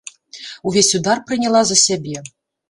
Увесь 0.67 0.95
удар 0.99 1.21
прыняла 1.27 1.61
за 1.73 1.77
сябе. 1.85 2.25